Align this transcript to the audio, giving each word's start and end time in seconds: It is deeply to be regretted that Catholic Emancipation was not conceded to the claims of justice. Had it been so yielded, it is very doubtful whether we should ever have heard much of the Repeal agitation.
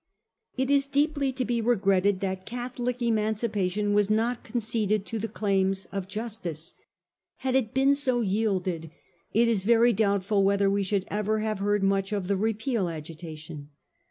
It 0.57 0.71
is 0.71 0.87
deeply 0.87 1.31
to 1.33 1.45
be 1.45 1.61
regretted 1.61 2.21
that 2.21 2.47
Catholic 2.47 3.03
Emancipation 3.03 3.93
was 3.93 4.09
not 4.09 4.43
conceded 4.43 5.05
to 5.05 5.19
the 5.19 5.27
claims 5.27 5.85
of 5.91 6.07
justice. 6.07 6.73
Had 7.35 7.53
it 7.53 7.75
been 7.75 7.93
so 7.93 8.21
yielded, 8.21 8.89
it 9.31 9.47
is 9.47 9.63
very 9.63 9.93
doubtful 9.93 10.43
whether 10.43 10.71
we 10.71 10.81
should 10.81 11.05
ever 11.09 11.41
have 11.41 11.59
heard 11.59 11.83
much 11.83 12.11
of 12.11 12.25
the 12.27 12.35
Repeal 12.35 12.89
agitation. 12.89 13.69